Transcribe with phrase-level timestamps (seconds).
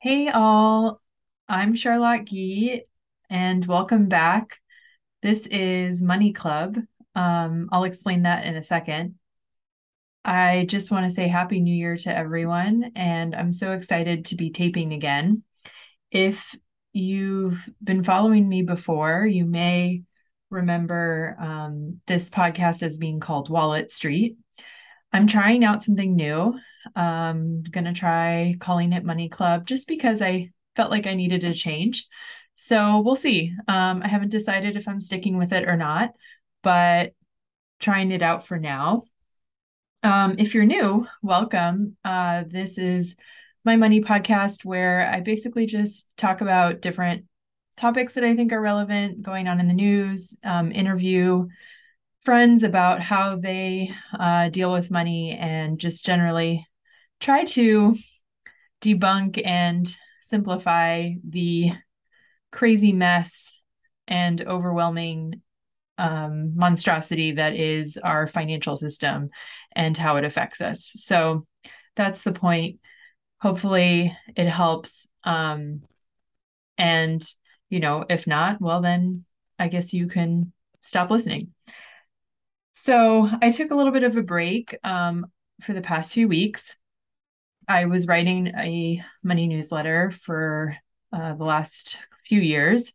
[0.00, 1.00] Hey all,
[1.48, 2.82] I'm Charlotte Gee,
[3.28, 4.60] and welcome back.
[5.22, 6.76] This is Money Club.
[7.16, 9.16] Um, I'll explain that in a second.
[10.24, 14.36] I just want to say Happy New Year to everyone, and I'm so excited to
[14.36, 15.42] be taping again.
[16.12, 16.54] If
[16.92, 20.02] you've been following me before, you may
[20.48, 24.36] remember um, this podcast as being called Wallet Street.
[25.12, 26.58] I'm trying out something new.
[26.94, 31.54] I'm gonna try calling it Money Club just because I felt like I needed a
[31.54, 32.06] change.
[32.56, 33.54] So we'll see.
[33.68, 36.10] Um, I haven't decided if I'm sticking with it or not,
[36.62, 37.14] but
[37.80, 39.04] trying it out for now.
[40.02, 41.96] Um, if you're new, welcome.
[42.04, 43.16] Uh, this is
[43.64, 47.24] my money podcast where I basically just talk about different
[47.76, 51.48] topics that I think are relevant going on in the news, um, interview
[52.22, 56.66] friends about how they uh, deal with money and just generally
[57.20, 57.96] try to
[58.80, 61.72] debunk and simplify the
[62.50, 63.60] crazy mess
[64.06, 65.42] and overwhelming
[65.96, 69.30] um, monstrosity that is our financial system
[69.72, 70.92] and how it affects us.
[70.94, 71.46] So
[71.96, 72.78] that's the point.
[73.40, 75.08] Hopefully, it helps.
[75.24, 75.82] Um,
[76.76, 77.24] and,
[77.68, 79.24] you know, if not, well, then
[79.58, 81.52] I guess you can stop listening.
[82.80, 85.26] So I took a little bit of a break um,
[85.60, 86.76] for the past few weeks.
[87.66, 90.76] I was writing a money newsletter for
[91.12, 92.92] uh, the last few years.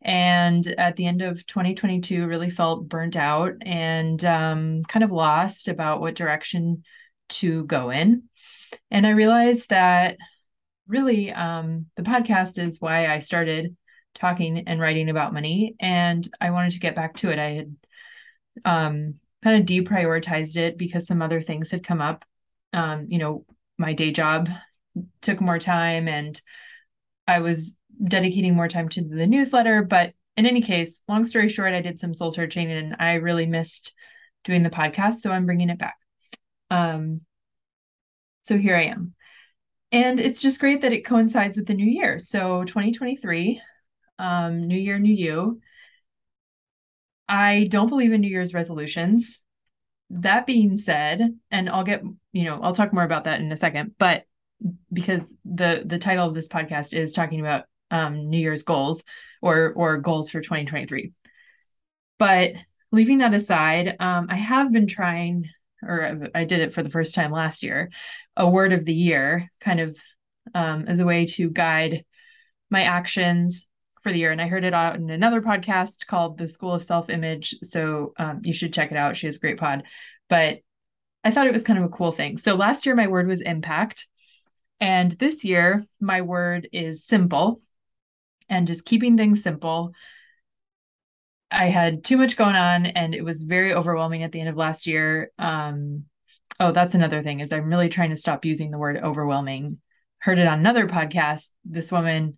[0.00, 5.66] And at the end of 2022, really felt burnt out and um, kind of lost
[5.66, 6.84] about what direction
[7.30, 8.28] to go in.
[8.92, 10.16] And I realized that
[10.86, 13.76] really um, the podcast is why I started
[14.14, 15.74] talking and writing about money.
[15.80, 17.40] And I wanted to get back to it.
[17.40, 17.76] I had
[18.64, 22.24] um, kind of deprioritized it because some other things had come up.
[22.72, 23.44] Um, you know,
[23.76, 24.48] my day job
[25.20, 26.40] took more time and
[27.28, 29.82] I was dedicating more time to the newsletter.
[29.82, 33.46] But in any case, long story short, I did some soul searching and I really
[33.46, 33.94] missed
[34.44, 35.16] doing the podcast.
[35.16, 35.96] So I'm bringing it back.
[36.70, 37.20] Um,
[38.42, 39.14] so here I am.
[39.92, 42.18] And it's just great that it coincides with the new year.
[42.18, 43.60] So 2023,
[44.18, 45.60] um, new year, new you.
[47.28, 49.42] I don't believe in New Year's resolutions.
[50.10, 52.02] That being said, and I'll get,
[52.32, 54.24] you know, I'll talk more about that in a second, but
[54.92, 59.02] because the the title of this podcast is talking about um, New Year's goals
[59.42, 61.12] or or goals for 2023.
[62.18, 62.52] But
[62.92, 65.48] leaving that aside, um, I have been trying,
[65.82, 67.90] or I did it for the first time last year,
[68.36, 69.98] a word of the year, kind of
[70.54, 72.04] um, as a way to guide
[72.70, 73.66] my actions
[74.04, 74.30] for the year.
[74.30, 77.56] And I heard it out in another podcast called The School of Self Image.
[77.62, 79.16] So um, you should check it out.
[79.16, 79.82] She has a great pod.
[80.28, 80.58] But
[81.24, 82.38] I thought it was kind of a cool thing.
[82.38, 84.06] So last year, my word was impact.
[84.78, 87.62] And this year, my word is simple
[88.48, 89.92] and just keeping things simple.
[91.50, 94.56] I had too much going on and it was very overwhelming at the end of
[94.56, 95.30] last year.
[95.38, 96.04] Um,
[96.60, 99.78] oh, that's another thing is I'm really trying to stop using the word overwhelming.
[100.18, 101.52] Heard it on another podcast.
[101.64, 102.36] This woman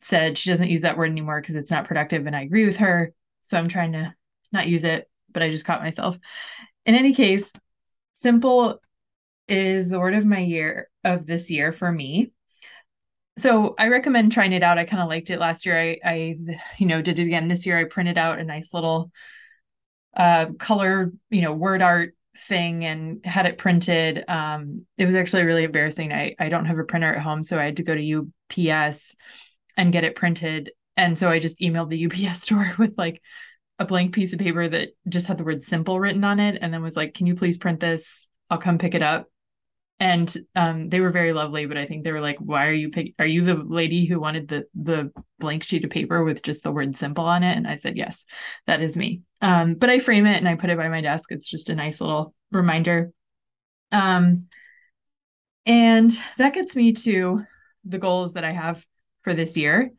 [0.00, 2.78] said she doesn't use that word anymore because it's not productive and I agree with
[2.78, 3.12] her.
[3.42, 4.14] So I'm trying to
[4.52, 6.16] not use it, but I just caught myself.
[6.86, 7.50] In any case,
[8.22, 8.80] simple
[9.48, 12.32] is the word of my year of this year for me.
[13.38, 14.78] So I recommend trying it out.
[14.78, 15.78] I kind of liked it last year.
[15.78, 16.36] I, I,
[16.78, 17.78] you know, did it again this year.
[17.78, 19.10] I printed out a nice little
[20.16, 24.24] uh color, you know, word art thing and had it printed.
[24.28, 26.12] Um, it was actually really embarrassing.
[26.12, 29.14] I, I don't have a printer at home, so I had to go to UPS
[29.80, 30.72] and get it printed.
[30.98, 33.22] And so I just emailed the UPS store with like
[33.78, 36.72] a blank piece of paper that just had the word simple written on it and
[36.72, 38.26] then was like, can you please print this?
[38.50, 39.26] I'll come pick it up.
[39.98, 42.88] And um, they were very lovely, but I think they were like, "Why are you
[42.88, 43.12] pick?
[43.18, 46.72] Are you the lady who wanted the the blank sheet of paper with just the
[46.72, 48.24] word simple on it?" And I said, "Yes,
[48.66, 51.30] that is me." Um, but I frame it and I put it by my desk.
[51.30, 53.12] It's just a nice little reminder.
[53.92, 54.46] Um,
[55.66, 57.44] and that gets me to
[57.84, 58.82] the goals that I have
[59.30, 59.92] for this year.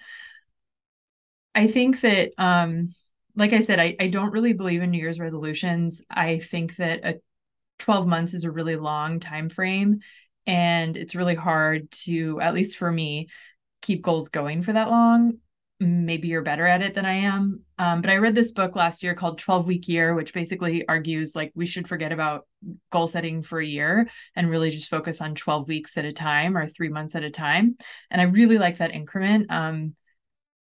[1.55, 2.93] I think that um
[3.33, 6.01] like I said, I, I don't really believe in New Year's resolutions.
[6.09, 7.21] I think that a
[7.79, 10.01] 12 months is a really long time frame
[10.45, 13.29] and it's really hard to, at least for me,
[13.81, 15.37] keep goals going for that long.
[15.83, 17.61] Maybe you're better at it than I am.
[17.79, 21.35] Um, but I read this book last year called 12 Week Year, which basically argues
[21.35, 22.45] like we should forget about
[22.91, 26.55] goal setting for a year and really just focus on 12 weeks at a time
[26.55, 27.77] or three months at a time.
[28.11, 29.49] And I really like that increment.
[29.49, 29.95] Um,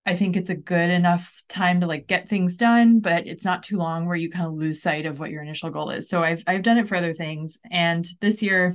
[0.05, 3.63] I think it's a good enough time to like get things done, but it's not
[3.63, 6.09] too long where you kind of lose sight of what your initial goal is.
[6.11, 8.75] So I've I've done it for other things, and this year,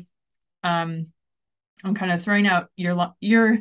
[0.63, 1.07] um,
[1.83, 3.59] I'm kind of throwing out your your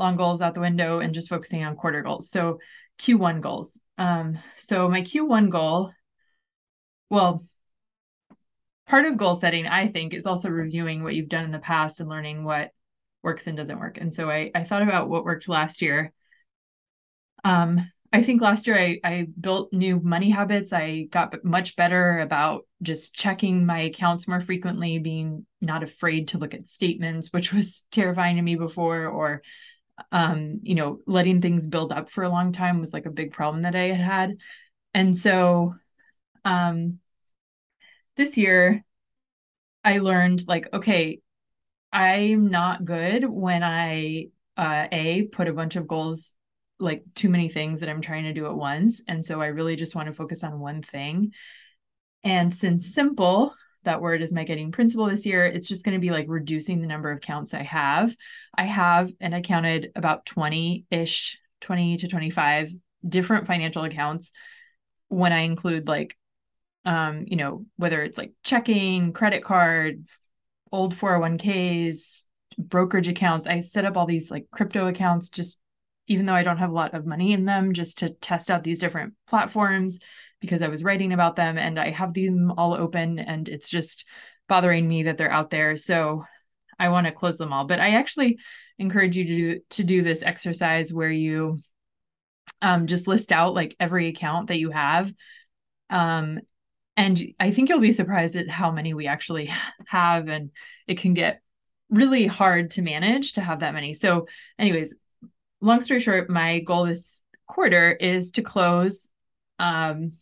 [0.00, 2.28] long goals out the window and just focusing on quarter goals.
[2.28, 2.58] So
[3.00, 3.78] Q1 goals.
[3.98, 5.92] Um, so my Q1 goal,
[7.08, 7.44] well,
[8.88, 12.00] part of goal setting, I think, is also reviewing what you've done in the past
[12.00, 12.70] and learning what
[13.22, 13.98] works and doesn't work.
[13.98, 16.12] And so I, I thought about what worked last year.
[17.44, 20.72] Um, I think last year I, I built new money habits.
[20.72, 26.38] I got much better about just checking my accounts more frequently, being not afraid to
[26.38, 29.42] look at statements, which was terrifying to me before, or
[30.12, 33.32] um, you know, letting things build up for a long time was like a big
[33.32, 34.36] problem that I had had.
[34.94, 35.74] And so
[36.44, 37.00] um
[38.16, 38.84] this year
[39.84, 41.20] I learned like, okay,
[41.92, 46.34] I'm not good when I uh a put a bunch of goals
[46.78, 49.02] like too many things that I'm trying to do at once.
[49.06, 51.32] And so I really just want to focus on one thing.
[52.24, 56.00] And since simple, that word is my guiding principle this year, it's just going to
[56.00, 58.14] be like reducing the number of counts I have.
[58.56, 62.72] I have, and I counted about 20 ish, 20 to 25
[63.06, 64.32] different financial accounts
[65.08, 66.16] when I include like,
[66.84, 70.04] um, you know, whether it's like checking, credit card,
[70.72, 72.24] old 401ks,
[72.58, 73.46] brokerage accounts.
[73.46, 75.60] I set up all these like crypto accounts just
[76.06, 78.64] even though I don't have a lot of money in them, just to test out
[78.64, 80.00] these different platforms
[80.40, 84.06] because I was writing about them and I have them all open and it's just
[84.48, 85.76] bothering me that they're out there.
[85.76, 86.24] So
[86.78, 87.66] I want to close them all.
[87.66, 88.38] But I actually
[88.78, 91.60] encourage you to do, to do this exercise where you
[92.62, 95.12] um, just list out like every account that you have.
[95.90, 96.40] Um,
[96.96, 99.52] and I think you'll be surprised at how many we actually
[99.86, 100.28] have.
[100.28, 100.50] And
[100.86, 101.40] it can get
[101.90, 103.94] really hard to manage to have that many.
[103.94, 104.26] So,
[104.58, 104.94] anyways,
[105.60, 109.08] long story short, my goal this quarter is to close
[109.58, 110.12] um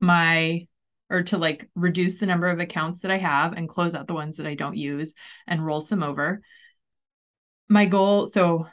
[0.00, 0.66] my
[1.10, 4.14] or to like reduce the number of accounts that I have and close out the
[4.14, 5.14] ones that I don't use
[5.46, 6.42] and roll some over.
[7.68, 8.66] My goal, so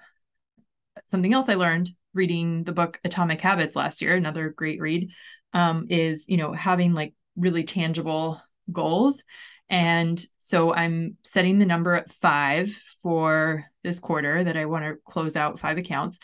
[1.11, 5.11] something else I learned reading the book Atomic Habits last year, another great read,
[5.53, 8.41] um, is you know having like really tangible
[8.71, 9.23] goals.
[9.69, 14.95] And so I'm setting the number at five for this quarter that I want to
[15.05, 16.19] close out five accounts.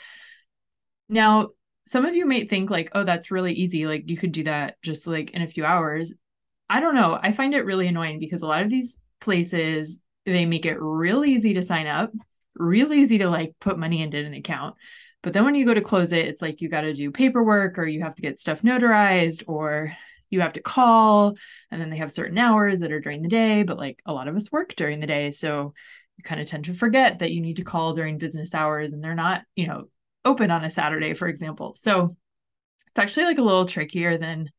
[1.10, 1.50] Now,
[1.86, 3.86] some of you might think like, oh, that's really easy.
[3.86, 6.14] Like you could do that just like in a few hours.
[6.70, 7.20] I don't know.
[7.22, 11.26] I find it really annoying because a lot of these places, they make it real
[11.26, 12.12] easy to sign up,
[12.56, 14.76] real easy to like put money into an account.
[15.24, 17.78] But then when you go to close it, it's like you got to do paperwork
[17.78, 19.92] or you have to get stuff notarized or
[20.32, 21.36] you have to call
[21.70, 24.28] and then they have certain hours that are during the day but like a lot
[24.28, 25.74] of us work during the day so
[26.18, 29.04] you kind of tend to forget that you need to call during business hours and
[29.04, 29.88] they're not you know
[30.26, 31.76] open on a saturday for example.
[31.76, 32.16] So
[32.92, 34.50] it's actually like a little trickier than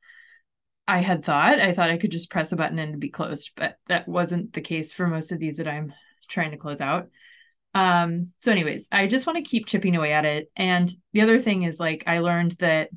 [0.89, 1.59] i had thought.
[1.59, 4.61] I thought i could just press a button and be closed but that wasn't the
[4.61, 5.93] case for most of these that i'm
[6.29, 7.09] trying to close out.
[7.75, 10.51] Um so anyways i just want to keep chipping away at it.
[10.57, 12.91] And the other thing is like i learned that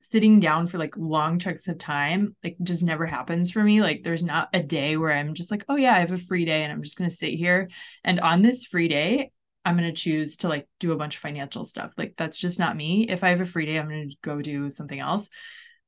[0.00, 3.82] sitting down for like long chunks of time like just never happens for me.
[3.82, 6.44] Like there's not a day where i'm just like oh yeah i have a free
[6.44, 7.68] day and i'm just going to sit here.
[8.04, 9.32] And on this free day
[9.68, 11.92] i'm going to choose to like do a bunch of financial stuff.
[11.98, 13.06] Like that's just not me.
[13.10, 15.28] If i have a free day i'm going to go do something else.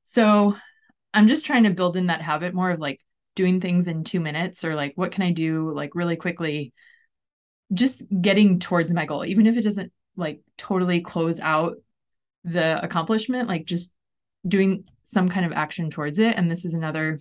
[0.05, 0.55] So
[1.15, 3.01] i'm just trying to build in that habit more of like
[3.35, 6.75] doing things in 2 minutes or like what can i do like really quickly
[7.73, 9.25] just getting towards my goal.
[9.25, 11.77] Even if it doesn't like totally close out
[12.45, 13.95] the accomplishment like just
[14.47, 16.37] doing some kind of action towards it.
[16.37, 17.19] And this is another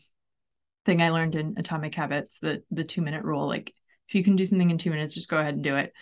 [0.85, 3.47] thing i learned in atomic habits the the 2 minute rule.
[3.47, 3.73] Like
[4.09, 5.93] if you can do something in 2 minutes just go ahead and do it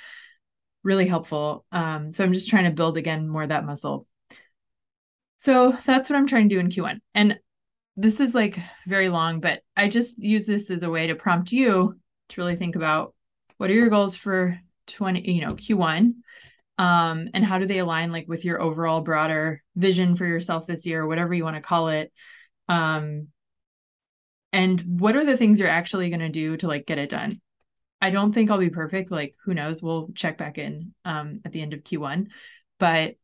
[0.87, 1.65] really helpful.
[1.71, 4.07] Um so i'm just trying to build again more that muscle.
[5.35, 7.39] So that's what i'm trying to do in q1 and
[7.95, 11.51] this is like very long but i just use this as a way to prompt
[11.51, 13.13] you to really think about
[13.57, 16.13] what are your goals for 20 you know q1
[16.77, 20.85] um, and how do they align like with your overall broader vision for yourself this
[20.85, 22.11] year whatever you want to call it?
[22.69, 23.29] Um,
[24.53, 27.41] and what are the things you're actually going to do to like get it done
[28.01, 31.51] i don't think i'll be perfect like who knows we'll check back in um, at
[31.51, 32.27] the end of q1
[32.79, 33.15] but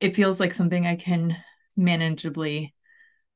[0.00, 1.36] it feels like something i can
[1.78, 2.72] manageably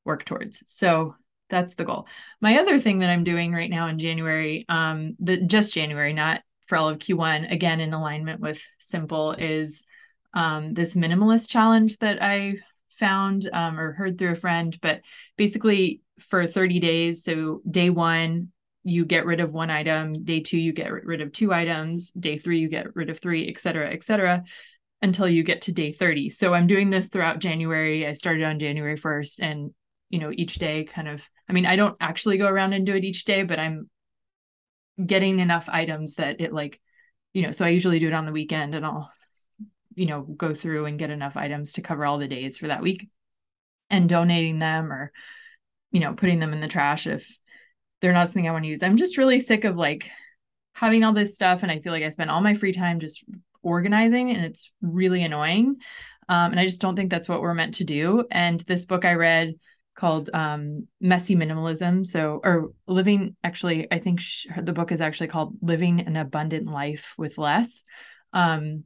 [0.05, 1.15] work towards so
[1.51, 2.07] that's the goal
[2.41, 6.43] my other thing that i'm doing right now in january um the just january not
[6.69, 9.83] for all of Q1, again in alignment with Simple, is
[10.35, 12.57] um, this minimalist challenge that I
[12.91, 14.77] found um, or heard through a friend.
[14.81, 15.01] But
[15.37, 18.53] basically, for 30 days, so day one,
[18.85, 22.39] you get rid of one item, day two, you get rid of two items, day
[22.39, 24.45] three, you get rid of three, et cetera, et cetera,
[25.03, 26.31] until you get to day 30.
[26.31, 28.07] So I'm doing this throughout January.
[28.07, 29.75] I started on January 1st, and
[30.11, 32.95] you know, each day kind of, I mean, I don't actually go around and do
[32.95, 33.91] it each day, but I'm
[35.05, 36.81] getting enough items that it like
[37.33, 39.13] you know, so I usually do it on the weekend and I'll,
[39.95, 42.83] you know, go through and get enough items to cover all the days for that
[42.83, 43.09] week
[43.91, 45.13] and donating them or,
[45.93, 47.38] you know, putting them in the trash if
[48.01, 48.83] they're not something I want to use.
[48.83, 50.11] I'm just really sick of like
[50.73, 53.25] having all this stuff and I feel like I spend all my free time just
[53.63, 55.77] organizing and it's really annoying.
[56.29, 58.25] Um, and I just don't think that's what we're meant to do.
[58.31, 59.55] And this book I read
[59.99, 62.07] called um, Messy Minimalism.
[62.07, 64.21] So, or living, actually, I think
[64.57, 67.83] the book is actually called Living an Abundant Life with Less.
[68.33, 68.85] Um,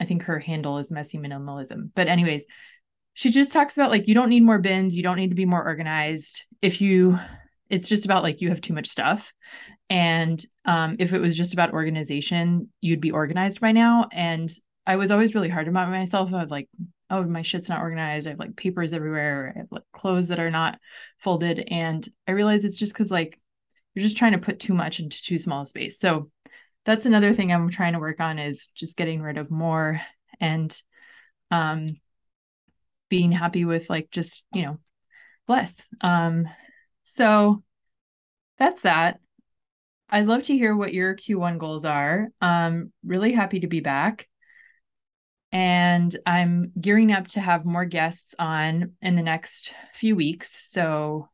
[0.00, 1.90] I think her handle is Messy Minimalism.
[1.94, 2.46] But, anyways,
[3.12, 5.44] she just talks about like you don't need more bins, you don't need to be
[5.44, 6.46] more organized.
[6.62, 7.18] If you,
[7.70, 9.32] it's just about like you have too much stuff.
[9.90, 14.08] And um, if it was just about organization, you'd be organized by now.
[14.12, 14.50] And
[14.86, 16.32] I was always really hard about myself.
[16.32, 16.68] I would like
[17.10, 20.40] oh my shit's not organized i have like papers everywhere i have like clothes that
[20.40, 20.78] are not
[21.18, 23.40] folded and i realize it's just because like
[23.94, 26.30] you're just trying to put too much into too small a space so
[26.84, 30.00] that's another thing i'm trying to work on is just getting rid of more
[30.40, 30.80] and
[31.50, 31.86] um
[33.08, 34.78] being happy with like just you know
[35.46, 36.46] less um
[37.08, 37.62] so
[38.58, 39.18] that's that
[40.10, 44.28] i'd love to hear what your q1 goals are um really happy to be back
[45.50, 50.70] and I'm gearing up to have more guests on in the next few weeks.
[50.70, 51.28] So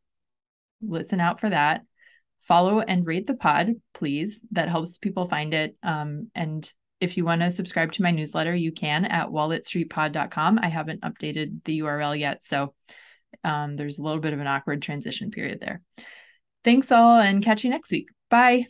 [0.81, 1.83] listen out for that.
[2.43, 4.38] Follow and rate the pod, please.
[4.52, 5.76] That helps people find it.
[5.83, 10.61] Um, and if you want to subscribe to my newsletter, you can at walletstreetpod.com.
[10.62, 12.45] I haven't updated the URL yet.
[12.45, 12.75] So
[13.42, 15.82] um, there's a little bit of an awkward transition period there.
[16.64, 18.08] Thanks all and catch you next week.
[18.30, 18.66] Bye.